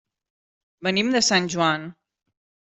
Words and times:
Venim 0.87 1.13
de 1.17 1.23
Sant 1.29 1.53
Joan. 1.57 1.87